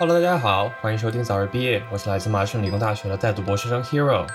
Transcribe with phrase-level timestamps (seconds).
[0.00, 4.26] Hello，大家好，欢迎收听早日毕业，我是来自麻省理工大学的在读博士生 Hero。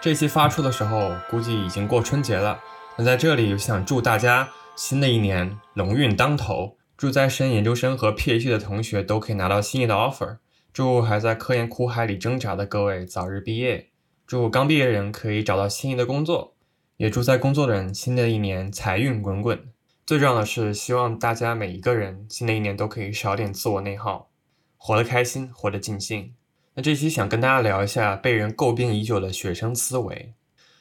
[0.00, 2.58] 这期发出的时候，估计已经过春节了。
[2.98, 10.38] 那在这里，想祝大家新的一年龙运当头，祝在申研究生和 PhD 的同学都可以拿到心仪的 offer，
[10.72, 13.90] 祝还在科研苦海里挣扎的各位早日毕业，
[14.26, 16.54] 祝刚毕业的人可以找到心仪的工作，
[16.96, 19.68] 也祝在工作的人新的一年财运滚滚。
[20.04, 24.26] 最重要的是，希望大家每一个人新的一年都可以少点自我内耗。
[24.86, 26.32] 活得开心，活得尽兴。
[26.74, 30.32] 那这期想跟大家聊一下被人诟病已久的学生思维。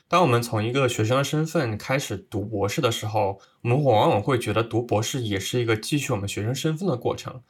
[0.07, 7.41] 当我们从一个学生的身份开始读博士的时候，我们往往会觉得读博士也是一个继续我们学生身份的过程。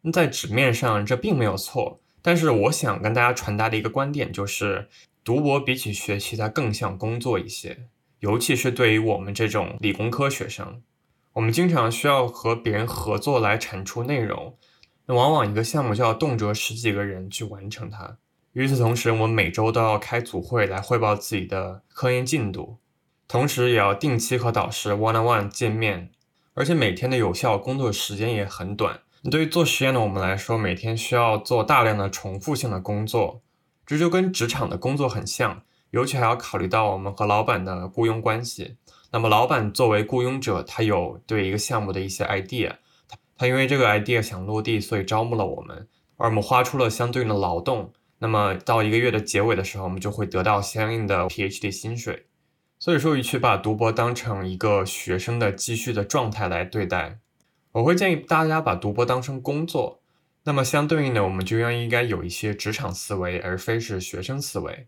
[0.00, 4.88] 那在纸面上这并没有错，但是我想跟大家传达的一个观点就是，
[5.22, 7.86] 读博比起学习，它更像工作一些。
[8.18, 10.82] 尤其是对于我们这种理工科学生，
[11.34, 14.56] 我们经常需要和别人合作来产出内容。
[15.06, 18.16] 那往往一个项目就要动辄十几个人去完成它。
[18.52, 22.78] 与此同时，我们每周都要开组会来汇报自己的科研进度，
[23.28, 26.10] 同时也要定期和导师 one on one 见面，
[26.54, 29.00] 而且每天的有效工作时间也很短。
[29.30, 33.42] 对于做实验的我们来说，每天需要做大量的重复性的工作，
[33.86, 38.76] 这就跟职场的工作很像，尤其还要考虑到我们和老板的雇佣关系。
[39.12, 42.76] 那么，老板作为雇佣者，他有对一个项目的一些 idea。
[43.40, 45.88] 他因为这个 idea 想落地，所以招募了我们，
[46.18, 47.90] 而我们花出了相对应的劳动。
[48.18, 52.26] 那么到一个月的结尾的时候，我们就会得到相应的 PhD 薪水。
[52.78, 57.16] 所以说，与其把读博当成一个学生的积蓄的状态来对待，
[57.72, 60.02] 我会建议大家把读博当成工作。
[60.44, 64.86] 那么相对应的，我们就要应该有一些职场思维，而非是学生思维。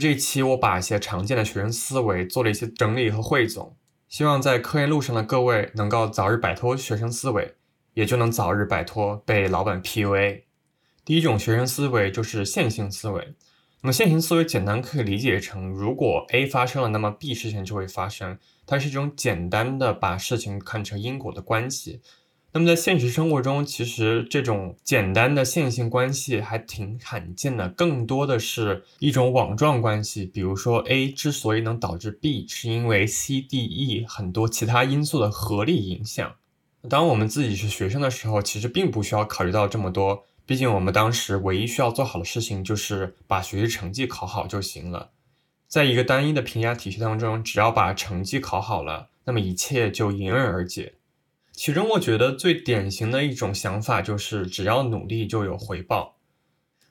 [0.00, 3.76] 这一期我把一些常见的学生思维做了一些整理和汇总，
[4.08, 7.54] 希望在科研路上的各位能够早日摆脱学生思维。
[7.94, 10.42] 也就能早日摆脱被老板 PUA。
[11.04, 13.34] 第一种学生思维就是线性思维。
[13.80, 18.38] 那么线性思维简单可以理解成，如果 A 发生了，那么 B 事情就会发生。
[18.64, 22.00] 它是一种简单的把事情看成因果的关系。
[22.52, 30.26] 那么在现实生活中，其实这种简单的线性关系还挺罕见的，更多的是一种网状关系。
[30.26, 36.32] 比如说 A 之所以能导致 B，是因为 C、D、E 很多其他因素的合力影响。
[36.88, 40.24] 当我们自己是学生的时候，其实并不需要考虑到这么多。
[40.44, 45.12] 毕竟我们当时唯一需要做好的事情就是把学习成绩考好就行了。
[45.68, 50.94] 在一个单一的评价体系当中，只要把成绩考好了，那么一切就迎刃而解。
[51.52, 56.16] 其中，我觉得最典型的一种想法就是，只要努力就有回报。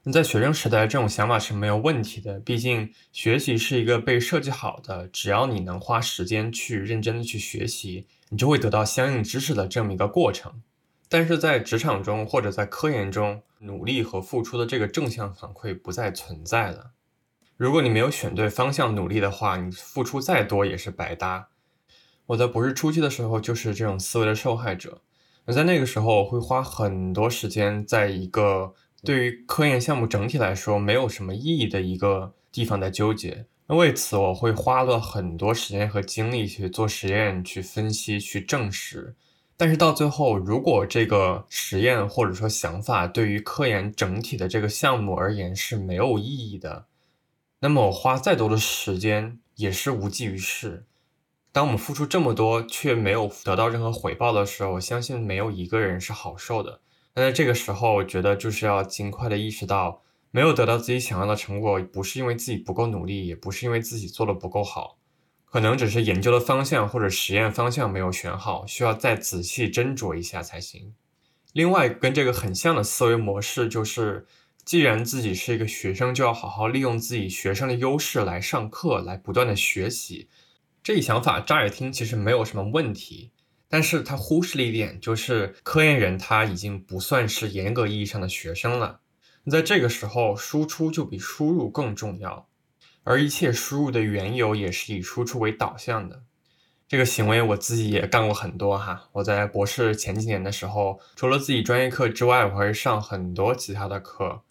[0.04, 2.40] 那在学生时代，这种想法是没有问题的。
[2.40, 10.64] 毕竟学习是一个被设计好的，只要你能花时间去认真的去学习，你就会得到相应知识的这么一个过程。
[11.08, 16.94] 但是在职场中或者在科研中，努力和付出的这个正向反馈不再存在了。
[17.56, 21.50] 如果你没有选对方向努力的话，你付出再多也是白搭。
[22.26, 25.02] 我在博士初期的时候就是这种思维的受害者。
[25.46, 28.74] 那在那个时候，我会花很多时间在一个。
[29.04, 33.46] 对于科研项目整体来说，没有什么意义的一个地方在纠结。
[33.68, 39.16] 那为此，我会花了很多时间和精力去做实验、去分析、去证实。
[39.58, 46.86] 但是到最后，如果这个实验或者说想法对于科研整体的这个项目而言是没有意义的，
[47.60, 50.86] 那么我花再多的时间也是无济于事。
[51.52, 56.80] 当我们付出这么多却没有得到任何回报的时候，我相信没有一个人是好受的。
[57.14, 60.02] 那在这个时候，我觉得就是要尽快的意识到，
[60.32, 64.98] 没有得到自己想要的成果，不是因为自己不够努力，也不是因为自己做的不够好，
[65.46, 70.94] 可能只是研究的方向或者实验方向没有选好，需要再仔细斟酌一下才行。
[71.52, 74.26] 另外，跟这个很像的思维模式就是，
[74.64, 80.30] 既然自己是一个学生，就要好好利用自己学生的优势来上课，来不断的学习。
[80.82, 83.32] 这一想法乍一听其实没有什么问题。
[83.72, 89.00] 但是他忽视了一点，就是科研人他已经不算是严格意义上的学生了。
[89.46, 92.50] 那在这个时候，输出就比输入更重要，
[93.06, 96.24] 而一切输入的缘由也是以输出为导向的。
[96.86, 99.08] 这个行为我自己也干过很多哈。
[99.14, 104.42] 我在博士前几年的时候，除了自己专业课之外，我还会上很多其他的课。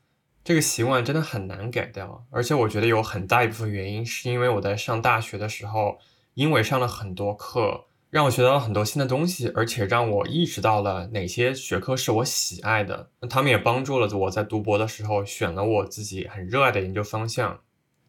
[0.42, 5.98] 这个习惯真的很难改掉，而且我觉得有很大一部分原因是因为我在上大学的时候，
[6.32, 7.84] 因为上了很多课。
[8.10, 13.10] 让我学到了很多新的东西，而且让我意识到了哪些学科是我喜爱的。
[13.20, 17.60] 那他们也帮助了我在读博的时候选了我自己很热爱的研究方向。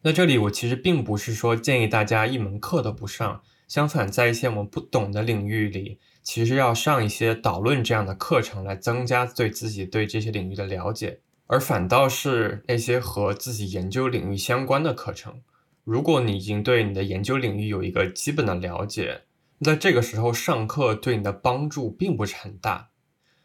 [0.02, 11.20] 那这里我其实并不是说建议大家一门课都不上，相反，在一些我们不懂的领域里，其实要上一些导论这样的课程，来增加对自己对这些领域的了解。
[11.46, 15.40] 而反倒是那些和自己研究领域相关的课程，
[15.84, 19.20] 如果你已经对你的研究领域有一个基本的了解，
[19.62, 22.90] 在这个时候上课对你的帮助并不是很大。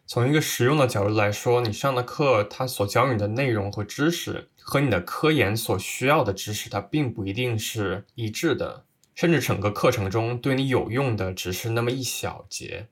[0.06, 8.86] 从一个实用的角度来说，你上的课，它所教你的内容和知识，和你的科研所需要的知识，它并不一定是一致的。
[9.14, 12.88] 甚至整个课程中对你有用的只是那么一小节，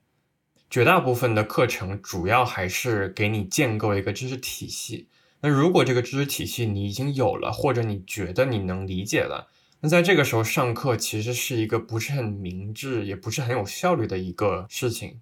[0.68, 5.08] 绝大部分的课程主要还是给你建构一个知识体系。
[5.40, 9.48] 那如果这个知识体系你已经有了，或者你觉得你能理解了，
[9.80, 15.20] 那在这个时候上课其实是一个不是很明智，也不是很有效率的一个事情。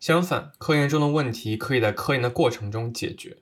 [0.00, 3.38] 相反，科研中的问题可以在科研的过程中解决。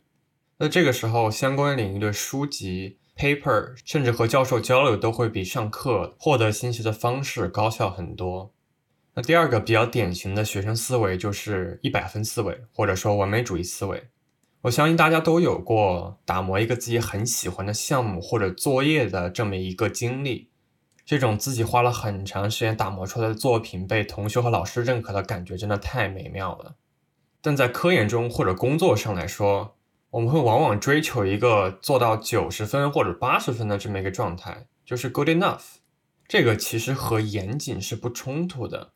[0.58, 2.98] 那这个时候相关领域的书籍。
[3.16, 8.52] paper 甚至和教授交流都会比上课获得信息的方式高效很多。
[9.14, 14.08] 那第二个比较典型的学生思维就是一百分思维，或者说完美主义思维。
[14.64, 20.48] 我相信大家都有过打磨一个自己很喜欢的项目或者作业的这么一个经历，
[21.04, 26.76] 这种自己花了很长时间打磨出来的作品被同学和老师认可的感觉真的太美妙了。
[27.42, 29.76] 但在科研中或者工作上来说，
[30.08, 35.74] 我们会往往追求一个做到九十分或者八十分的这么一个状态，就是 good enough。
[36.26, 38.92] 这个其实和严谨是不冲突的。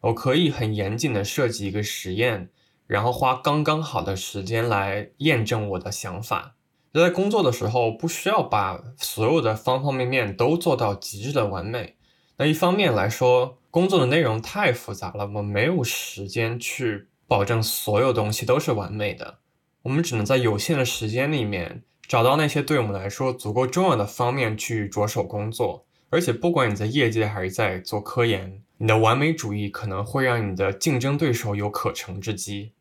[0.00, 2.48] 我可以很严谨的设计一个实验，
[2.86, 6.54] 然后花刚刚好的时间来验证我的想法。
[6.92, 11.96] 在工作的时候，不需要把所有的方方面面都做到极致的完美。
[12.36, 19.38] 那一方面来说，工作的内容太复杂了，我们没有时间去保证所有东西都是完美的。
[19.82, 25.86] 我们只能在有限的时间里面找到那些对我们来说足够重要的方面去着手工作。
[26.10, 32.72] 而且，不管你在业界还是在做科研，你的完美主义可能会让你的竞争对手有可乘之机。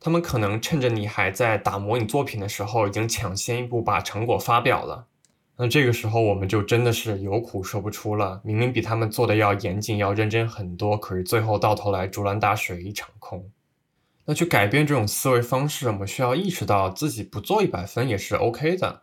[0.00, 5.08] 他们可能趁着你还在打磨你作品的时候，已经抢先一步把成果发表了。
[5.58, 8.40] 那这个时候，我们就真的是有苦说不出了。
[8.42, 13.50] 明明比他们做的要严谨、要认真很多，可是最后到头来竹篮打水一场空。
[14.24, 19.02] 那去改变这种思维方式，我们需要意识到自己不做一百分也是 OK 的。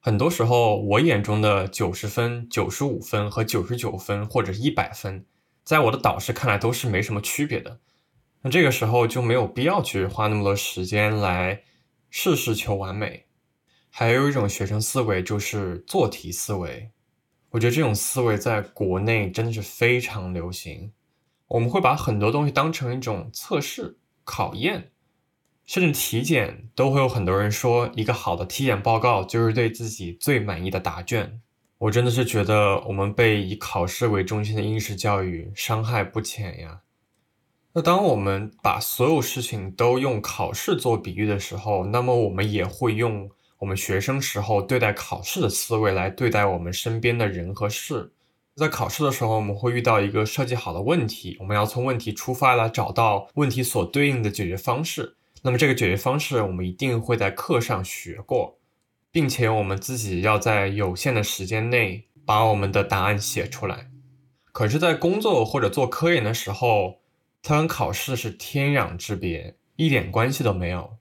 [0.00, 5.24] 很多时候，我眼中的九十分、九十五分和九十九分或者一百分，
[5.64, 7.80] 在我的导师看来都是没什么区别的。
[8.42, 11.62] 那这个时候就没有必要去花那么多时间来
[12.10, 13.24] 事事求完美。
[13.90, 16.90] 还有一种学生思维就是做题思维，
[17.50, 20.92] 我觉得这种思维在国内真的是非常流行。
[21.48, 23.98] 我们会把很多东西当成一种测试。
[24.26, 24.90] 考验，
[25.66, 31.42] 甚至体检，都会有很多人说，一个好的体检报告就是对自己最满意的答卷。
[31.78, 36.80] 我真的是觉得，我们被以考试为中心的应试教育伤害不浅呀。
[37.72, 43.28] 那当我们把所有事情都用考试做比喻的时候，那么我们也会用
[43.58, 48.12] 我们学生时候对待考试的思维来对待我们身边的人和事。
[48.54, 55.16] 在考试的时候，我们会遇到一个设计好的问题，我们要从问题出发来找到问题所对应的解决方式。
[55.42, 58.56] 那么这个解决方式，我们一定会在课上学过，
[59.14, 63.88] 并且我们自己要在有限的时间内把我们的答案写出来。
[64.50, 66.98] 可是，在工作或者做科研的时候，
[67.40, 70.96] 它跟考试是天壤之别，一点关系都没有。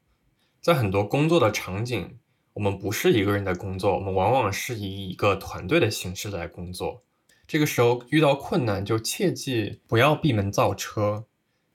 [0.61, 2.19] 在很多工作的场景，
[2.53, 7.01] 我们不是一个人在工作，我们往往是以一个团队的形式来工作。
[7.47, 11.25] 这个时候遇到困难，就切记不要闭门造车。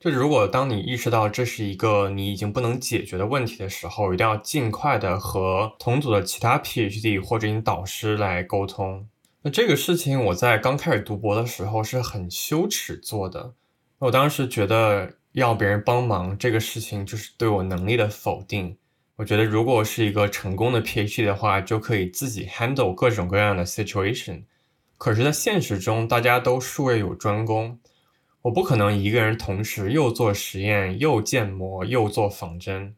[0.01, 9.09] 就如果当你意识到这是一个你已经不能解决的问题的时候，一定要尽快的和同组的其他 PhD 或者你导师来沟通。
[9.43, 13.55] 那这个事情我在刚开始读博的时候是很羞耻做的。
[13.99, 18.77] 我当时觉得要别人帮忙这个事情就是对我能力的否定。
[19.17, 24.45] 我觉得如果是一个成功的 PhD 的话，就可以自己 handle 各种各样的 situation。
[24.97, 27.79] 可是，在现实中，大家都术业有专攻，
[28.43, 32.95] 我不可能一个人同时又做实验、又建模、又做仿真。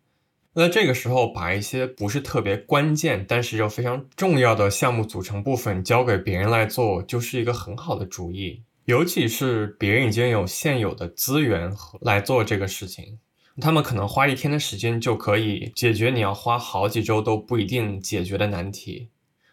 [0.53, 8.63] 那这个时候，把一些不是特别关键，但是又非常重要的项目组成部分交给别人来做，就是一个很好的主意。
[8.87, 13.21] 尤其是别人已经有现有的资源来做这个事情，
[13.61, 19.09] 他们可能花一天的时间就可以解决你要花好几周都不一定解决的难题。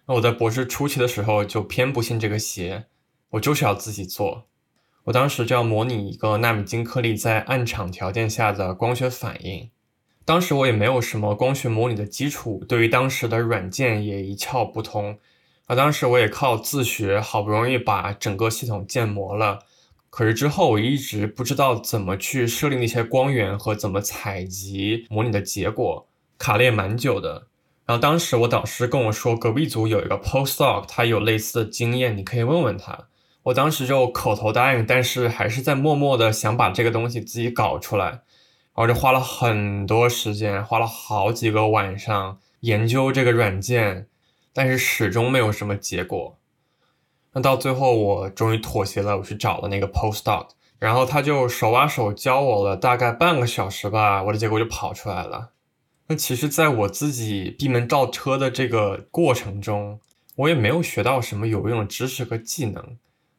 [0.07, 2.85] 那我在博士初期的时候就偏不信这个邪，
[3.29, 4.47] 我就是要自己做。
[5.07, 9.69] 我当时就要模拟一个纳米金颗粒在暗场条件下的光学反应。
[10.25, 15.17] 当时我也没有什么光学模拟的基础，对于当时的软件也一窍不通。
[15.67, 19.59] 啊，当时我也靠自学，好不容易把整个系统建模了。
[20.09, 26.05] 可是之后我一直不知道怎么去设定那些光源和怎么采集模拟的结果，
[26.37, 27.47] 卡了也蛮久的。
[27.85, 33.07] 然后当时我导师跟我说，隔壁组有一个 postdoc，他有类似的经验，你可以问问他。
[33.47, 38.21] 我当时就口头答应，但是还是在默默的想把这个东西自己搞出来，然
[38.75, 44.07] 后就花了很多时间，花了好几个晚上研究这个软件，
[44.51, 46.37] 但是始终没有什么结果。
[47.31, 55.51] 那到最后，我终于妥协了，我去找了那个 postdoc，然后他就手把手教我了大概半个小时吧，我的结果就跑出来了。
[56.07, 60.01] 那其实，在我自己闭门造车的这个过程中，
[60.35, 62.97] 我也没有学到什么有用的知识和技能，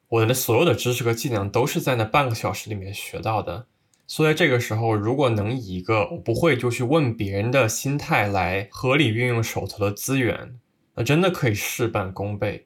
[0.08, 3.66] 我的所有的知识和技能都是在那半个小时里面学到的。
[4.06, 10.58] 所以这个时候，如果能以一个我不会就去问别人的心态来合理运用手头的资源，
[10.94, 12.64] 那真的可以事半功倍。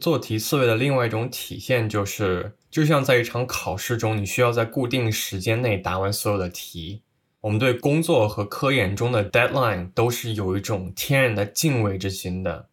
[0.00, 7.02] 做题思维的另外一种体现就是，就像在一场考试中，你需要在固定时间内答完所有的题。
[7.42, 12.70] 我们对工作和科研中的 deadline 都是有一种天然的敬畏之心的。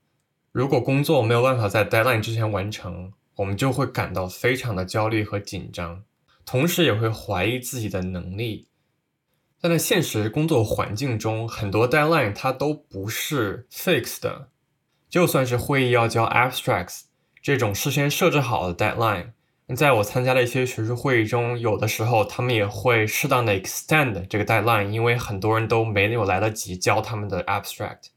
[0.53, 6.03] 如果工作没有办法在 deadline 之前完成，我们就会感到非常的焦虑和紧张，
[6.45, 8.67] 同时也会怀疑自己的能力。
[9.59, 14.49] 但在现实工作环境中，很多 deadline 它都不是 fixed 的，
[15.09, 17.01] 就算是会议要交 abstracts。
[17.41, 19.31] 这种事先设置好的 deadline，
[19.75, 28.09] 在我参加的一些学术会议中，有的时候他们也会适当的 extend 这个 deadline，因为很多人都没有来得及交他们的 abstract。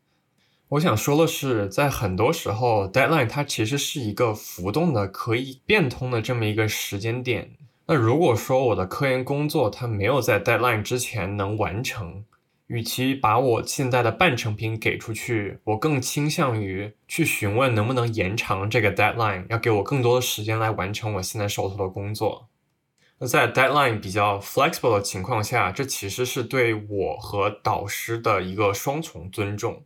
[0.75, 7.52] 我想说的是，在很多时候，deadline 它其实是一个浮动的、可以变通的这么一个时间点。
[7.87, 12.25] 那如果说我的科研工作它没有在 deadline 之前能完成，
[12.66, 22.49] 与其把我现在的半成品给出去，我更倾向于去询问能不能延长这个 deadline，要给我更多的时间来完成我现在手头的工作。
[23.21, 29.85] 那在 deadline 比较 flexible 的情况下，这其实是对我和导师的一个双重尊重。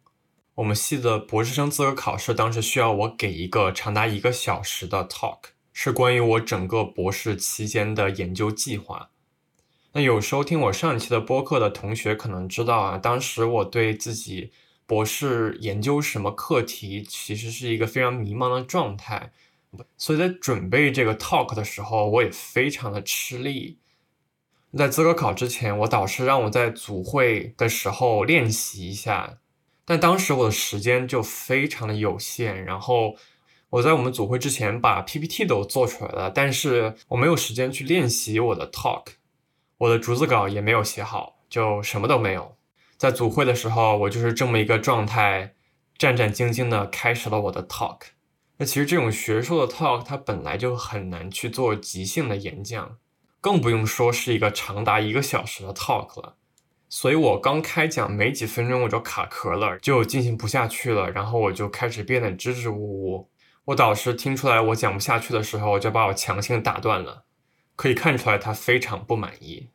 [0.58, 5.38] 我们系的博士生资格考试当时需要我给一个长达一个小时的 talk，
[5.72, 9.10] 是关于我整个博士期间的研究计划。
[9.92, 14.50] 那有收听我上一期的播客的同学可能知道啊，当时我对自己
[14.84, 19.30] 博士研究什么课题，其实是一个非常迷茫的状态，
[19.96, 23.78] 所以在准备这个 talk 的时候，我也非常的吃力。
[24.76, 29.38] 在资格考之前，我导师让我在组会的时候练习一下，
[29.88, 33.16] 但当时我的时间就非常的有限，然后
[33.70, 39.04] 我在我们组会之前把 PPT 都做出来了，但是我没有时间去练习我的 talk。
[39.78, 42.54] 我的逐字稿也没有写好，就什么都没有。
[42.98, 45.54] 在组会的时候，我就是这么一个状态，
[45.96, 48.00] 战战兢兢地开始了我的 talk。
[48.58, 52.98] 那其实这种学术的 talk，它本来就很难去做即兴的演讲，
[53.40, 56.34] 更不用说是一个长达一个小时的 talk 了。
[56.88, 63.28] 所以我刚开讲没几分钟，我就卡壳了，就进行不下去了，然后我就开始变得支支吾吾。
[63.66, 67.24] 我导师听出来我讲不下去的时候，就把我强行打断了。
[67.76, 69.68] 可以看出来，他非常不满意。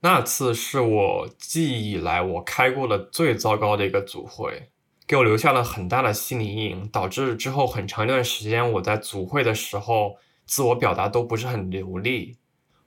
[0.00, 4.70] 那次是我记忆以来我开过的最糟糕的一个组会，
[5.06, 10.16] 给我留下了很大的心理阴影，导致之后很长一段时间我在组会的时候
[10.46, 12.36] 自我表达都不是很流利。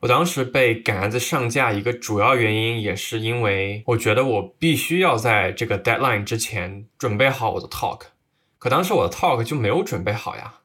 [0.02, 8.02] 我当时被赶鸭子上架，一个主要原因也是因为我觉得我必须要在这个 deadline 之前准备好我的 talk，
[8.60, 10.60] 可当时我的 talk 就没有准备好呀。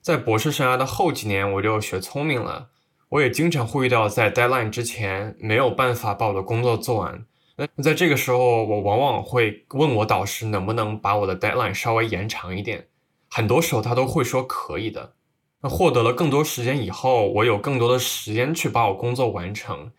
[0.00, 2.68] 在博士生涯的后几年，我就学聪明了。
[3.08, 7.24] 我也经常会遇到在 deadline 之前没有办法把我的工作做完。
[7.56, 12.86] 那在这个时候，我往往会问我导师能不能把我的 deadline 稍微延长一点。
[13.28, 15.14] 很多时候他都会说可以的。
[15.60, 19.90] 那获得了更多时间以后，我有更多的时间去把我工作完成。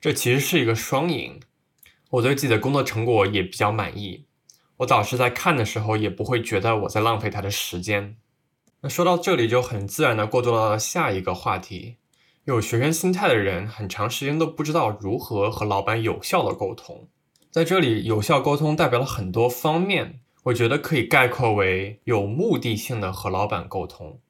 [0.00, 1.40] 这其实是一个双赢。
[2.10, 4.26] 我对自己的工作成果也比较满意。
[4.78, 8.16] 我导师在看的时候也不会觉得我在浪费他的时间。
[8.80, 11.96] 那说到这里，就很自然的过渡到了下一个话题。
[12.44, 17.08] 有学生心态的人，很长时间都不知道如何和老板有效的沟通。
[17.50, 24.20] 在这里，有效沟通代表了很多方面，我觉得可以概括为有目的性的和老板沟通。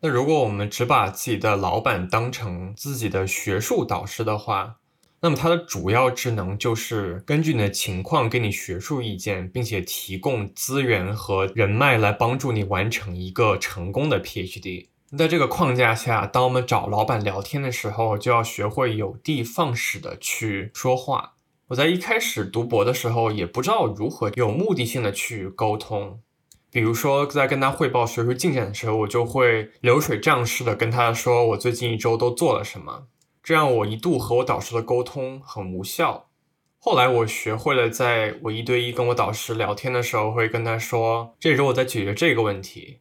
[0.00, 4.76] 那如果我们只把自己的老板当成自己的学术导师的话，
[5.20, 14.86] 那么他的主要职能就是根据你的情况给你学术意见，并且提供资源和人脉来帮助你完成一个成功的 PhD。
[15.16, 21.32] 在这个框架下，当我们找老板聊天的时候，就要学会有的放矢的去说话。
[21.68, 26.20] 我在一开始读博的时候，也不知道如何有目的性的去沟通。
[26.70, 33.06] 比如说在跟他汇报学术进展的时候，我就会流水账式的跟他说我最近一周都做了什么，
[33.42, 36.28] 这样我一度和我导师的沟通很无效。
[36.78, 43.00] 后来我学会了，在我一对一跟我导师聊天的时候，会跟他说：“这周我在解决这个问题，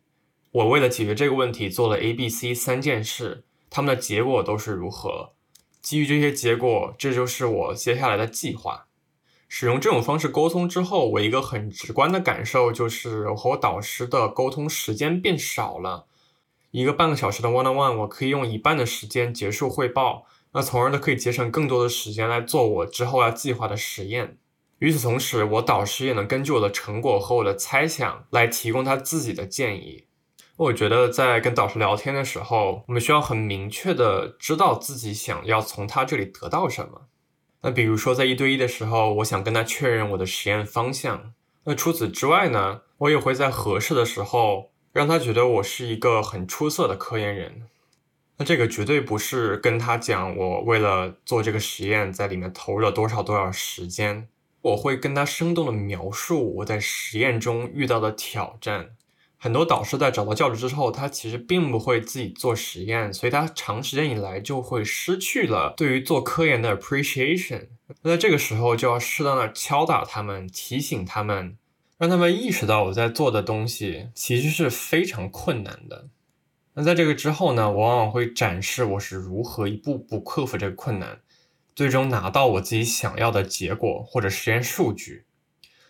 [0.52, 5.34] 我为了解决这个问题做了 A、B、C 三件事，他们的结果都是如何？
[5.82, 8.88] 基于这些结果，这就是我接下来的计划。”
[9.48, 16.06] 使用这种方式沟通之后，我一个很直观的感受就是，我和我导师的沟通时间变少了。
[16.72, 20.26] 一个半个小时的 one on one，我可以用一半的时间结束汇报。
[20.52, 24.38] 那从而呢，可以节省更多的时间来做我之后要计划的实验。
[24.80, 30.06] 与此同时，我导师也能根据我的成果和我的猜想来提供他自己的建议。
[30.58, 37.08] 我觉得在跟导师聊天的时候，我们需要很明确的知道自己想要从他这里得到什么。
[37.68, 41.34] 那比如说在一对一的时候，我想跟他确认我的实验方向。
[41.66, 47.64] 那除此之外呢，我也会在合适的时候让他觉得我是一个很出色的科研人。
[48.38, 54.30] 那这个绝对不是跟他讲我为了做这个实验在里面投入了多少多少时间，
[54.62, 58.92] 我会跟他生动的描述我在实验中遇到的挑战。
[59.48, 67.68] 很多导师在找到教职之后，他其实并不会自己做实验，所以他长时间以来就会失去了对于做科研的 appreciation。
[68.02, 71.58] 那在这个时候就要适当的敲打他们，提醒他们，
[71.98, 76.10] 让他们意识到我在做的东西其实是非常困难的。
[76.74, 81.22] 那在这个之后呢，我往往会展示我是如何一步步克服这个困难，
[81.74, 85.24] 最终拿到我自己想要的结果或者实验数据。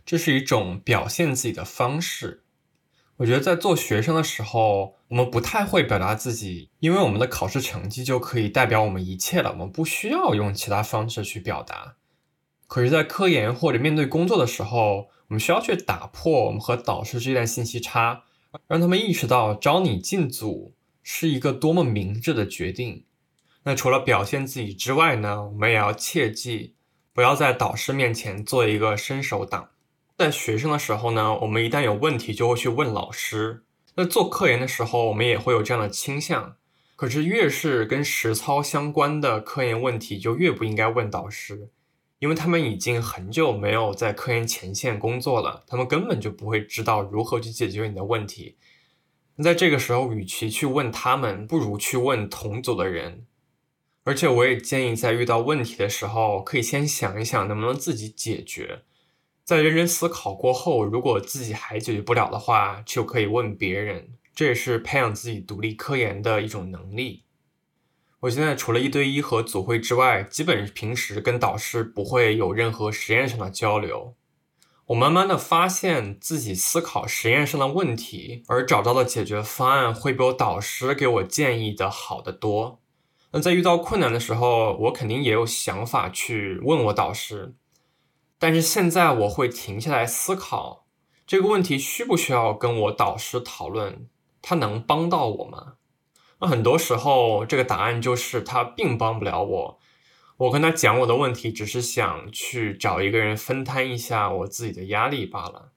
[0.05, 2.43] 这是一种表现自己的方式。
[3.17, 11.95] 我觉得在做学生的时候，我们不太会表达自己，因为我们的考试成绩就可以代表我们一切了，我们不需要用其他方式去表达。
[12.67, 18.23] 可是，在科研或者面对工作的时候，我们需要去打破我们和导师之间的信息差，
[18.67, 20.73] 让他们意识到招你进组。
[21.09, 23.05] 是一个多么明智的决定。
[23.63, 25.41] 那除了表现自己之外呢？
[25.45, 26.75] 我们也要切记，
[27.13, 29.69] 不要在导师面前做一个伸手党。
[30.17, 33.63] 在学生的时候呢，我们一旦有问题就会去问老师。
[33.93, 36.55] 那做科研的时候，我们也会有这样的倾向。
[36.95, 41.69] 可是越是跟实操相关的科研问题，就越不应该问导师，
[42.17, 48.57] 因为他们已经很久没有在科研前线工作了，他们根本就不会知道如何去解决你的问题。
[49.35, 53.27] 那在这个时候，与其去问他们，不如去问同组的人。
[54.03, 58.81] 而且，我也建议在遇到问题的时候，可以先想一想能不能自己解决。
[59.47, 64.09] 在认真思考过后，如果自己还解决不了的话，就可以问别人。
[64.35, 67.23] 这也是培养自己独立科研的一种能力。
[68.19, 74.15] 我现在除了一对一和组会之外，基本平时跟导师不会有任何实验上的交流。
[74.87, 82.81] 我慢慢的发现自己思考实验上的问题，而找到的解决方案会比我导师给我建议的好得多。
[83.31, 87.55] 那在遇到困难的时候，我肯定也有想法去问我导师，
[88.39, 90.85] 但是现在我会停下来思考
[91.25, 94.07] 这个问题需不需要跟我导师讨论，
[94.41, 95.73] 他能帮到我吗？
[96.39, 99.79] 那很多时候这个答案就是他并帮不了我。
[100.37, 105.71] 我跟他讲我的问题，只是想去找一个人分摊一下我自己的压力罢了。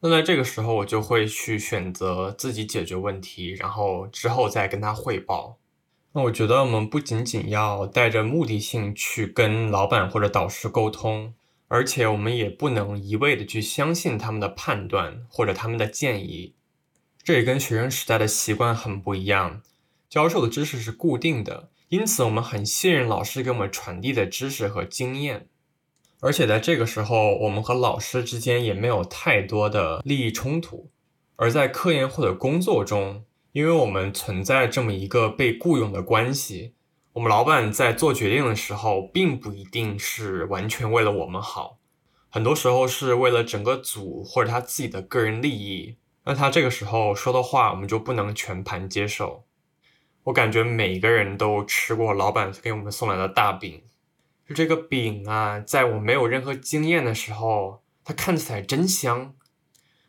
[0.00, 5.58] 那在这个时候，我就会去选择自己解决问题，然后之后再跟他汇报。
[6.12, 11.34] 那我觉得我们不仅仅要带着目的性去跟老板或者导师沟通，
[11.72, 16.56] 而且我们也不能一味的去相信他们的判断或者他们的建议。
[17.22, 19.62] 这也跟学生时代的习惯很不一样，
[20.08, 21.70] 教授的知识是固定的。
[21.88, 25.46] 因此，我们很信任老师给我们传递的知识和经验，
[26.18, 30.90] 而且在这个时候，我们和老师之间也没有太多的利益冲突。
[31.36, 36.74] 而在科研或者工作中，因为我们存在这么一个被雇佣的关系，
[37.12, 41.78] 我们老板在做决定的时候，并不一定是完全为了我们好，
[42.28, 45.96] 很多时候是为了整个组或者他自己的个人利益。
[46.24, 49.42] 那他这个时候说的话，我们就不能全盘接受。
[50.24, 53.82] 我感觉每个人都吃过老板给我们送来的大饼，
[54.48, 59.34] 就这个饼啊，在我没有任何经验的时候，它看起来真香。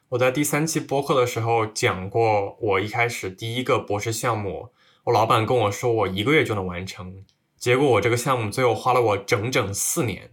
[0.09, 4.69] 我在第三期播客的时候讲过，我一开始第一个博士项目，
[5.05, 7.23] 我老板跟我说我一个月就能完成，
[7.57, 10.31] 结果我这个项目最后花了我整整四年。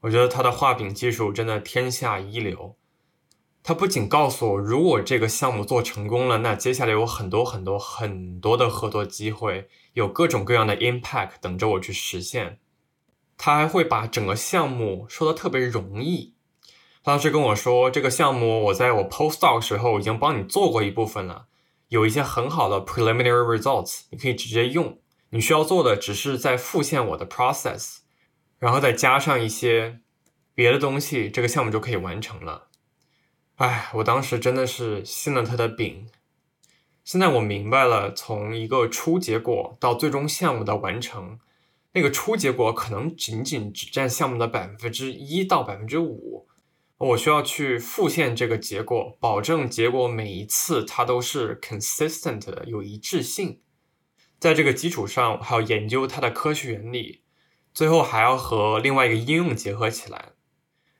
[0.00, 2.76] 我觉得他的画饼技术真的天下一流。
[3.62, 12.60] 他不仅告诉我，如果这个项目做成功了，那接下来有很多很多很多的合作机会，有各种各样的 impact 等着我去实现。
[13.36, 16.34] 他还会把整个项目说的特别容易，
[17.02, 21.46] 他当时跟我说，这个项目我在我 postdoc 时候已经帮你做过一部分了，
[21.88, 24.98] 有一些很好的 preliminary results，你可以直接用。
[25.30, 27.98] 你需要做的只是在复现我的 process，
[28.58, 30.00] 然后再加上一些
[30.54, 32.68] 别的东西，这个项目就可以完成了。
[33.56, 36.08] 哎，我当时真的是信了他的饼。
[37.04, 41.38] 现在我明白了，从一个初结果到最终项目的完成，
[41.92, 46.48] 那个初结果可能仅仅只占项目的百分之一到百分之五。
[46.98, 53.60] 我需要去复现这个结果，保证结果每一次它都是 consistent 的，有一致性。
[54.38, 57.22] 在这个基础上，还要研究它的科学原理，
[57.74, 60.32] 最后还要和另外一个应用结合起来。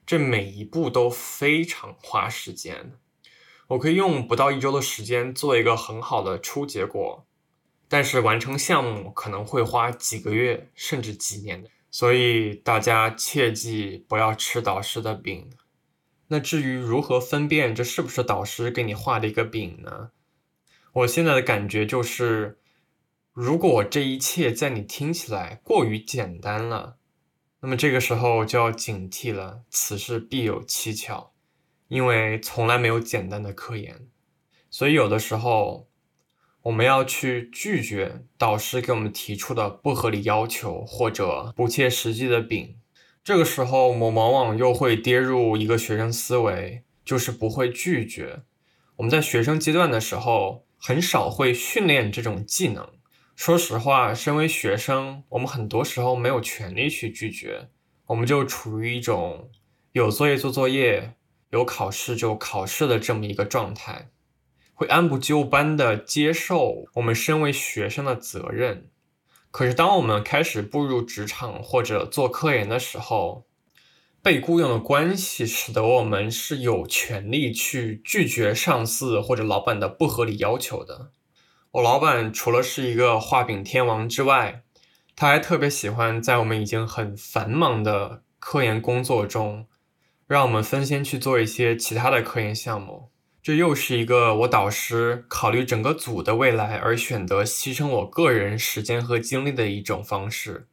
[0.05, 2.93] 这每一步都非常花时间。
[3.69, 7.25] 我可以用不到一周的时间做一个很好的初结果，
[7.89, 11.65] 但是完成项目可能会花几个月甚至几年。
[11.89, 15.49] 所以大家切记不要吃导师的饼。
[16.27, 20.11] 那至于如何分辨这是不是导师给你画的一个饼呢？
[20.93, 22.59] 我现在的感觉就是。
[23.39, 26.97] 如果这一切在你听起来过于简单了，
[27.59, 31.29] 那么这个时候就要警惕了，此事必有蹊跷，
[31.87, 34.07] 因为从来没有简单的科研。
[34.71, 35.87] 所以有的时候，
[36.63, 42.79] 我们要去拒绝导师给我们提出的不合理要求或者不切实际的饼。
[43.27, 48.43] 这个时候，我们往往又会跌入一个学生思维，就是不会拒绝。
[48.95, 52.87] 我们在学生阶段的时候，很少会训练这种技能。
[53.35, 57.67] 说实话，身为学生，我们很多时候没有权利去拒绝，
[58.05, 59.49] 我们就处于一种
[59.91, 61.15] 有作业做作业，
[61.49, 64.07] 有考试就考试的这么一个状态，
[64.73, 68.89] 会按部就班的接受我们身为学生的责任。
[69.57, 73.47] 可是，当我们开始步入职场或者做科研的时候，
[74.21, 81.09] 被雇佣的关系使得我们是有权利去拒绝上司或者老板的不合理要求的。
[81.71, 84.61] 我老板除了是一个画饼天王之外，
[85.15, 89.65] 他还特别喜欢在我们已经很繁忙的科研工作中，
[90.27, 93.09] 让我们分心去做一些其他的科研项目。
[93.47, 100.67] 这又是一个我导师考虑整个组的未来而选择牺牲我个人时间和精力的一种方式。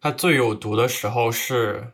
[0.00, 1.92] 他最有毒的时候是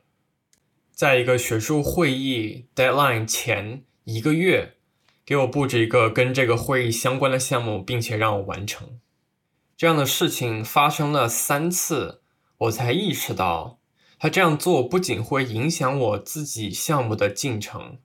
[0.92, 4.74] 在一个学术会议 deadline 前一个月。
[5.24, 9.00] 给我布置一个跟这个会议相关的项目，并且让我完成。
[9.76, 12.20] 这样的事情发生了三次，
[12.58, 13.80] 我才意识到
[14.20, 17.98] 他这样做不仅会影响我自己项目的进程。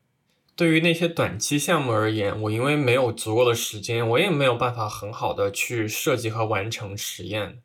[0.57, 7.61] 对于那些短期项目而言，我因为没有足够的时间，我也没有办法很好的去设计和完成实验。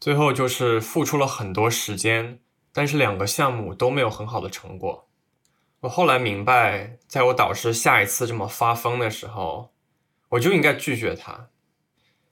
[0.00, 2.40] 最后就是付出了很多时间，
[2.72, 5.06] 但是两个项目都没有很好的成果。
[5.80, 9.74] 我后来明白，在我导师下一次这么发疯的时候，
[10.30, 11.50] 我就应该拒绝他。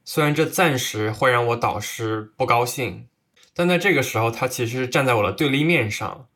[0.07, 3.09] 虽然这暂时会让我导师不高兴，
[3.53, 6.29] 但在这个时候，他其实是站在我的对立面上。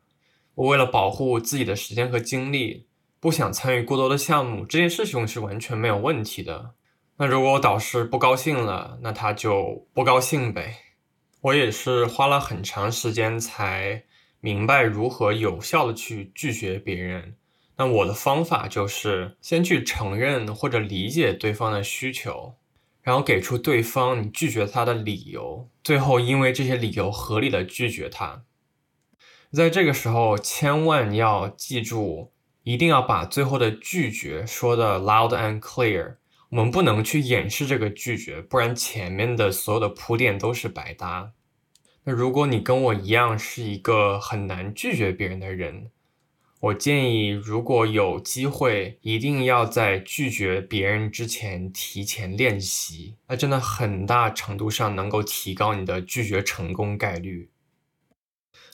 [0.53, 2.85] 我为了保护自己的时间和精力，
[3.21, 6.73] 不想参与过多的项目，这件事情是完全没有问题的。
[7.15, 10.75] 那如果导师不高兴了，那他就不高兴呗。
[11.39, 14.03] 我也是花了很长时间才。
[14.43, 17.35] 明白如何有效的去拒绝别人，
[17.75, 22.55] 那我的方法就是先去承认或者理解对方的需求，
[23.03, 28.41] 然后给出对方你拒绝他的理由，最后因为这些理由合理的拒绝他。
[29.51, 32.31] 在这个时候，千万要记住，
[32.63, 36.15] 一定要把最后的拒绝说的 loud and clear。
[36.49, 41.31] 我们不能去掩饰这个拒绝，不然前面的所有的铺垫都是白搭。
[42.03, 45.91] 那如果你跟我一样是一个很难拒绝别人的人，
[46.59, 57.50] 我建议如果有机会，一定要在拒绝别人之前提前练习，那真的很大程度上能够提高你的拒绝成功概率。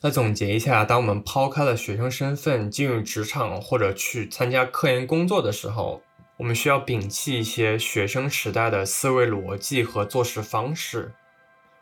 [0.01, 6.03] 那总结一下，当我们抛开了学生身份进入职场或者去参加科研工作的时候，
[6.37, 11.11] 我们需要摒弃一些学生时代的思维逻辑和做事方式。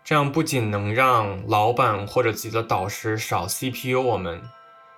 [0.02, 4.42] 这样不仅能让老板或者自己的导师少 CPU 我们，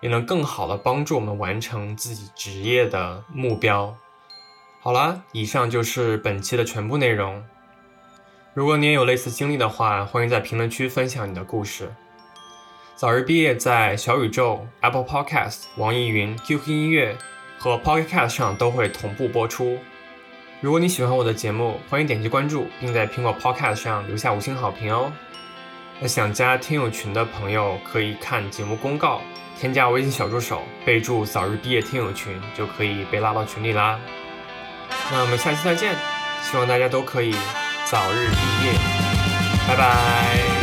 [0.02, 3.98] 也能更好的帮助我们完成自己职业的目标。
[4.80, 7.44] 好啦，以上就是本期的全部内容。
[8.54, 11.92] 如果你也有类似经历的话，欢迎在评论区分享你的故事。
[12.98, 17.16] 早日毕业，在小宇宙、Apple Podcast、网易云、QQ 音乐
[17.60, 19.78] 和 Pocket Cast 上都会同步播出。
[20.62, 25.14] 如果你喜欢我的节目，欢迎点击关注，并在苹果 Podcast 上留下五星好评哦。
[26.00, 29.22] 那想加听友群的朋友可以看节目公告，
[29.60, 34.00] 添加微信小助手，备注“早日毕业听友群”，就可以被拉到群里啦。
[35.12, 35.94] 那我们下期再见，
[36.42, 37.36] 希望大家都可以
[37.86, 38.74] 早日毕业，
[39.68, 40.57] 拜拜。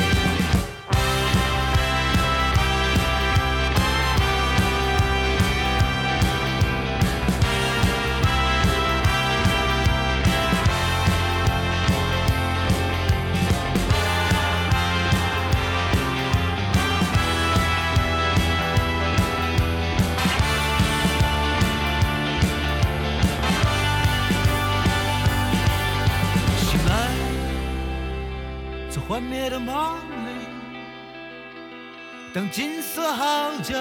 [32.34, 33.74] 当金色号角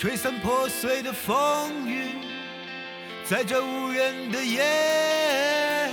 [0.00, 2.08] 吹散破碎的风雨，
[3.24, 5.92] 在这无人的夜，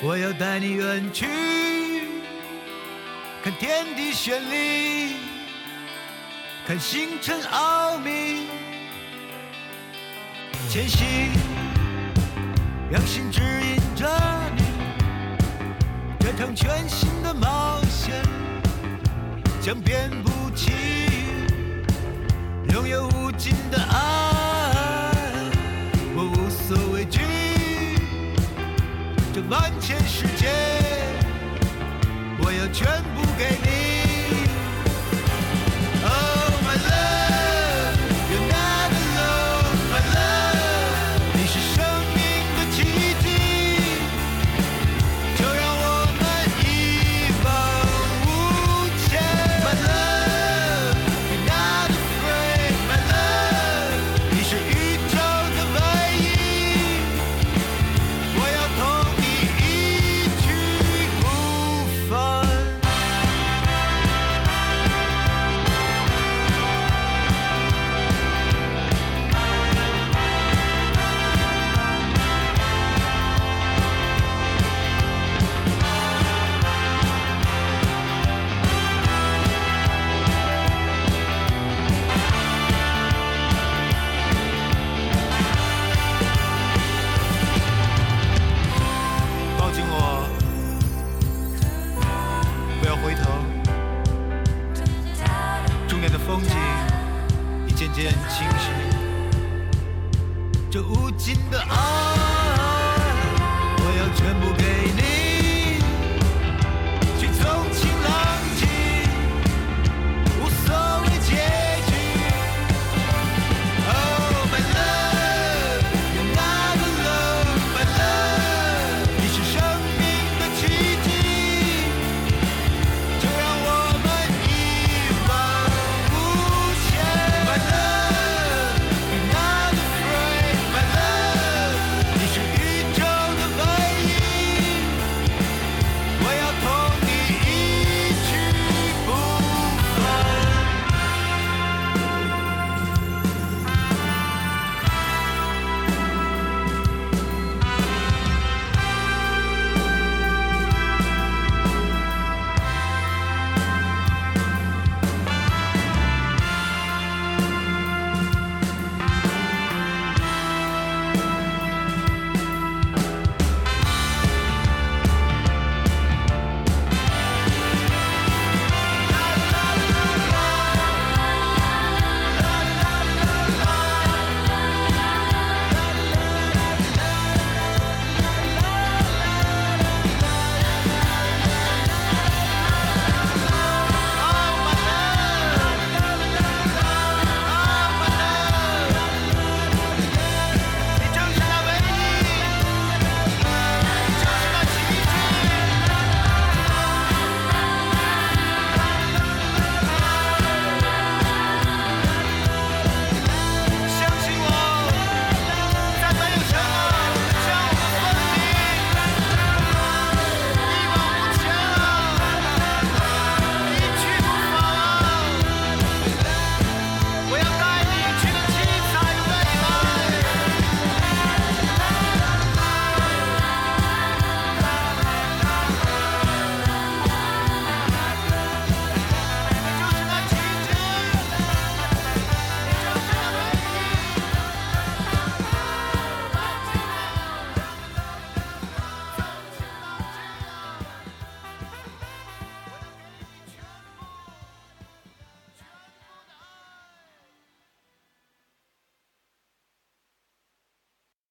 [0.00, 1.26] 我要带你远去，
[3.42, 5.16] 看天地绚丽，
[6.64, 8.46] 看星辰奥秘，
[10.68, 11.32] 前行，
[12.88, 14.08] 让心指引着
[14.56, 14.62] 你，
[16.20, 16.32] 这。
[16.36, 18.22] 场全新的冒险
[19.60, 21.44] 将遍布奇遇，
[22.72, 25.12] 拥有无尽的爱，
[26.16, 27.20] 我无所畏惧。
[29.34, 30.48] 这万千世界，
[32.38, 32.88] 我要全